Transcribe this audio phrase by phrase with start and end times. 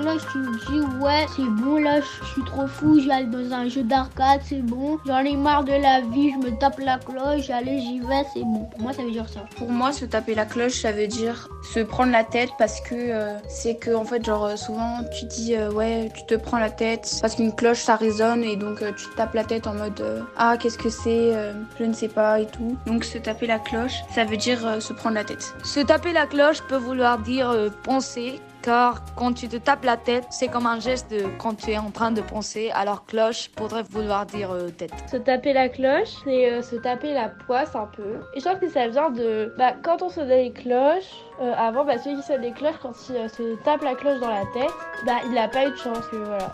[0.00, 3.68] cloche, tu me dis ouais, c'est bon là, je suis trop fou, j'allais dans un
[3.68, 4.98] jeu d'arcade, c'est bon.
[5.06, 8.42] J'en ai marre de la vie, je me tape la cloche, allez, j'y vais, c'est
[8.42, 8.64] bon.
[8.64, 9.40] Pour moi, ça veut dire ça.
[9.56, 12.94] Pour moi, se taper la cloche, ça veut dire se prendre la tête parce que
[12.94, 16.70] euh, c'est que en fait, genre souvent tu dis euh, ouais, tu te prends la
[16.70, 19.74] tête parce qu'une cloche ça résonne et donc euh, tu te tapes la tête en
[19.74, 20.02] mode
[20.36, 21.32] ah qu'est-ce que c'est,
[21.78, 22.76] je ne sais pas et tout.
[22.86, 25.54] Donc se taper la cloche, ça veut dire se prendre la tête.
[25.62, 30.26] Se taper la cloche peut vouloir dire penser car quand tu te tapes la tête,
[30.30, 33.82] c'est comme un geste de quand tu es en train de penser, alors cloche pourrait
[33.82, 34.92] vouloir dire euh, tête.
[35.10, 38.20] Se taper la cloche, c'est euh, se taper la poisse un peu.
[38.34, 39.54] Et je pense que ça vient de.
[39.58, 42.92] Bah, quand on sonnait les cloches, euh, avant, bah, celui qui sonne les cloches, quand
[43.08, 44.72] il se tape la cloche dans la tête,
[45.06, 46.52] bah, il n'a pas eu de chance, que voilà.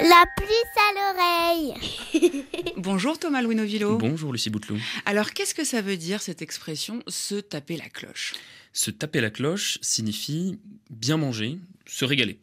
[0.00, 2.44] La puce à l'oreille.
[2.76, 3.96] Bonjour Thomas Louis Novillo.
[3.96, 4.78] Bonjour Lucie Bouteloup.
[5.06, 8.34] Alors qu'est-ce que ça veut dire cette expression se taper la cloche?
[8.74, 10.58] Se taper la cloche signifie
[10.90, 12.38] bien manger, se régaler.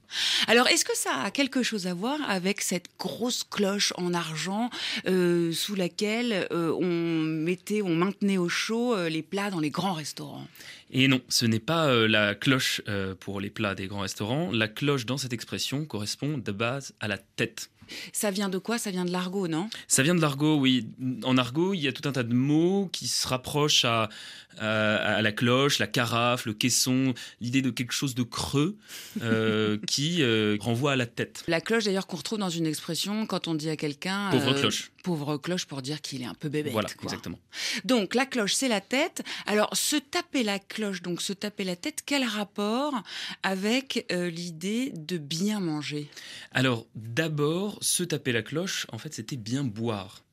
[0.48, 4.70] Alors, est-ce que ça a quelque chose à voir avec cette grosse cloche en argent
[5.08, 9.72] euh, sous laquelle euh, on mettait, on maintenait au chaud euh, les plats dans les
[9.72, 10.48] grands restaurants?
[10.92, 12.82] Et non, ce n'est pas la cloche
[13.22, 14.52] pour les plats des grands restaurants.
[14.52, 17.70] La cloche dans cette expression correspond de base à la tête.
[18.14, 18.78] Ça vient de quoi?
[18.78, 19.70] Ça vient de l'argot, non?
[19.88, 20.88] Ça vient de l'argot, oui.
[21.24, 24.10] En argot, il y a tout un tas de mots qui se rapprochent à,
[24.58, 28.78] à, la cloche, la carafe, le caisson, l'idée de quelque chose de creux
[29.32, 31.44] euh, qui euh, renvoie à la tête.
[31.48, 34.30] La cloche, d'ailleurs, qu'on retrouve dans une expression quand on dit à quelqu'un.
[34.32, 34.92] Pauvre euh, cloche.
[35.04, 36.70] Pauvre cloche pour dire qu'il est un peu bébé.
[36.70, 37.40] Voilà, exactement.
[37.86, 39.24] Donc, la cloche, c'est la tête.
[39.46, 43.02] Alors, se taper la cloche, donc se taper la tête, quel rapport
[43.44, 46.10] avec l'idée de bien manger?
[46.52, 50.24] Alors, d'abord, se taper la cloche, en fait, c'était bien boire.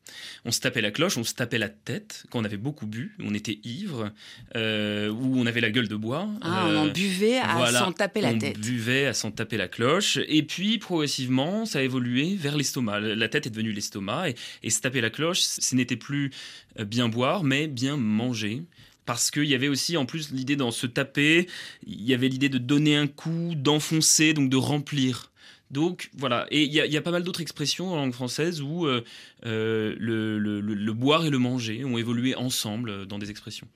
[0.45, 3.15] On se tapait la cloche, on se tapait la tête quand on avait beaucoup bu,
[3.21, 4.13] on était ivre,
[4.57, 6.29] euh, ou on avait la gueule de bois.
[6.41, 8.57] Ah, on en euh, buvait à s'en taper la tête.
[8.57, 13.01] On buvait à s'en taper la cloche, et puis progressivement, ça a évolué vers l'estomac.
[13.01, 14.35] La tête est devenue l'estomac, et,
[14.67, 16.31] se taper la cloche, ce n'était plus
[16.79, 18.63] euh, bien boire, mais bien manger
[19.09, 21.49] parce qu'il y avait aussi en plus l'idée d'en se taper,
[21.87, 25.33] il y avait l'idée de donner un coup, d'enfoncer, donc de remplir.
[25.71, 29.05] Donc voilà, et il y, a pas mal d'autres expressions en langue française où euh,
[29.45, 33.69] euh, le, boire et le manger ont évolué ensemble euh, dans des expressions.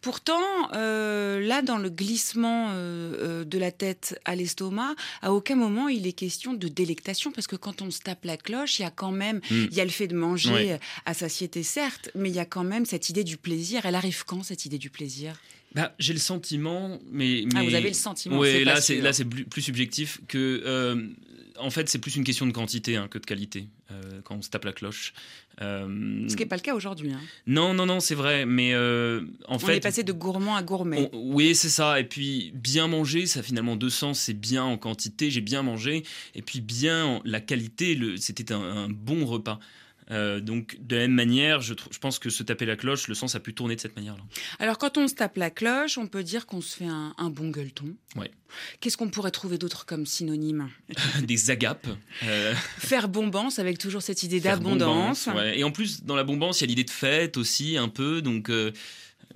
[0.00, 0.40] Pourtant,
[0.72, 6.54] là, dans le glissement de la tête à l'estomac, à aucun moment il est question
[6.54, 9.40] de délectation, parce que quand on se tape la cloche, il y a quand même,
[9.50, 9.66] hmm.
[9.70, 12.64] il y a le fait de manger à satiété, certes, mais il y a quand
[12.64, 13.82] même cette idée du plaisir.
[13.84, 15.34] Elle arrive quand, cette idée du plaisir?
[15.74, 17.60] Bah, j'ai le sentiment, mais, mais...
[17.60, 18.38] Ah, vous avez le sentiment.
[18.38, 21.06] Oui, là, c'est là, c'est plus, subjectif que
[21.60, 24.42] en fait, c'est plus une question de quantité hein, que de qualité euh, quand on
[24.42, 25.12] se tape la cloche.
[25.60, 27.12] Euh, Ce qui n'est pas le cas aujourd'hui.
[27.12, 27.20] Hein.
[27.46, 28.46] Non, non, non, c'est vrai.
[28.46, 29.72] Mais euh, en fait.
[29.72, 31.10] On est passé de gourmand à gourmet.
[31.12, 32.00] oui, c'est ça.
[32.00, 34.20] Et puis, bien manger, ça a finalement deux sens.
[34.20, 36.02] C'est bien en quantité, j'ai bien mangé.
[36.34, 39.58] Et puis, bien la qualité, c'était un, bon repas.
[40.10, 43.34] Euh, donc, de la même manière, je, pense que se taper la cloche, le sens
[43.34, 44.22] a pu tourner de cette manière-là.
[44.58, 47.50] Alors, quand on se tape la cloche, on peut dire qu'on se fait un, bon
[47.50, 47.94] gueuleton.
[48.16, 48.30] Ouais.
[48.80, 50.68] Qu'est-ce qu'on pourrait trouver d'autre comme synonyme?
[51.22, 51.86] Des agapes.
[52.24, 52.54] Euh.
[52.78, 55.28] Faire bombance avec toujours cette idée d'abondance.
[55.54, 58.22] Et en plus, dans la bombance, il y a l'idée de fête aussi, un peu.
[58.22, 58.50] Donc.
[58.50, 58.72] Euh,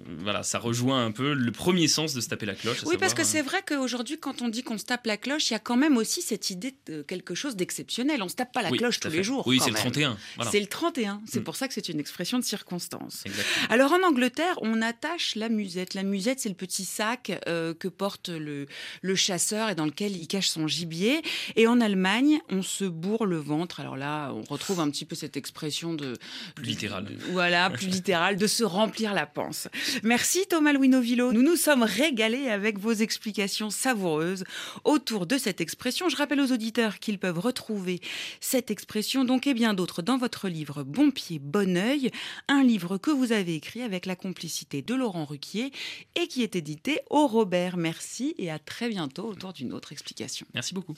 [0.02, 2.82] voilà, ça rejoint un peu le premier sens de se taper la cloche.
[2.84, 5.52] Oui, parce que c'est vrai qu'aujourd'hui, quand on dit qu'on se tape la cloche, il
[5.52, 8.22] y a quand même aussi cette idée de quelque chose d'exceptionnel.
[8.22, 9.46] On se tape pas la cloche tous les jours.
[9.46, 10.16] Oui, c'est le 31.
[10.50, 11.22] C'est le 31.
[11.26, 11.44] C'est mm.
[11.44, 13.24] pour ça que c'est une expression de circonstance.
[13.70, 15.94] Alors en Angleterre, on attache la musette.
[15.94, 18.66] La musette, c'est le petit sac euh, que porte le,
[19.02, 21.22] le chasseur et dans lequel il cache son gibier.
[21.54, 23.78] Et en Allemagne, on se bourre le ventre.
[23.78, 26.16] Alors là, on retrouve un petit peu cette expression de.
[26.56, 27.06] Plus littérale.
[27.30, 29.68] Voilà, plus littérale, de se remplir la panse.
[30.02, 31.32] Merci Thomas Louis Novillo.
[31.32, 34.44] Nous nous sommes régalés avec vos explications savoureuses
[34.84, 36.08] autour de cette expression.
[36.08, 38.00] Je rappelle aux auditeurs qu'ils peuvent retrouver
[38.40, 42.10] cette expression, donc et bien d'autres, dans votre livre Bon pied, bon oeil,
[42.48, 45.72] un livre que vous avez écrit avec la complicité de Laurent Ruquier
[46.16, 47.76] et qui est édité au Robert.
[47.76, 50.46] Merci et à très bientôt autour d'une autre explication.
[50.54, 50.96] Merci beaucoup.